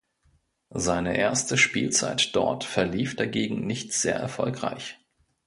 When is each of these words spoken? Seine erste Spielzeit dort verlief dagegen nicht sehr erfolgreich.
Seine 0.73 1.15
erste 1.15 1.59
Spielzeit 1.59 2.35
dort 2.35 2.63
verlief 2.63 3.15
dagegen 3.15 3.67
nicht 3.67 3.93
sehr 3.93 4.15
erfolgreich. 4.15 4.97